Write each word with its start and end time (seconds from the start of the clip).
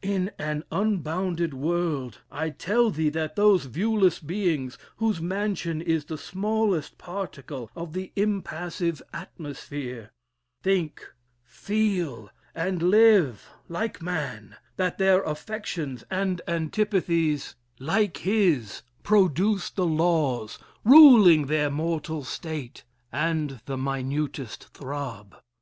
In 0.00 0.30
an 0.38 0.64
unbounded 0.72 1.52
world; 1.52 2.20
I 2.30 2.48
tell 2.48 2.88
thee 2.90 3.10
that 3.10 3.36
those 3.36 3.66
viewless 3.66 4.20
beings. 4.20 4.78
Whose 4.96 5.20
mansion 5.20 5.82
is 5.82 6.06
the 6.06 6.16
smallest 6.16 6.96
particle 6.96 7.70
Of 7.76 7.92
the 7.92 8.10
impassive 8.16 9.02
atmosphere, 9.12 10.10
Think, 10.62 11.12
feel, 11.44 12.30
and 12.54 12.82
live, 12.84 13.46
like 13.68 14.00
man: 14.00 14.56
That 14.76 14.96
their 14.96 15.22
affections 15.24 16.04
and 16.10 16.40
antipathies, 16.48 17.54
Like 17.78 18.16
his, 18.16 18.80
produce 19.02 19.68
the 19.68 19.84
laws 19.84 20.58
Ruling 20.84 21.48
their 21.48 21.68
mortal 21.68 22.24
state; 22.24 22.84
And 23.12 23.60
the 23.66 23.76
minutest 23.76 24.68
throb. 24.72 25.34